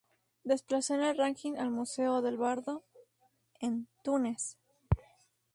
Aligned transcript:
Desplazó 0.43 0.95
en 0.95 1.03
el 1.03 1.15
ranking 1.15 1.57
al 1.57 1.69
Museo 1.69 2.23
del 2.23 2.35
Bardo, 2.35 2.83
en 3.59 3.87
Túnez. 4.03 4.57